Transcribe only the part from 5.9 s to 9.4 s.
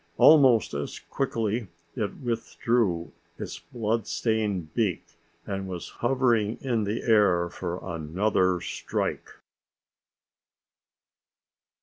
hovering in the air for another strike.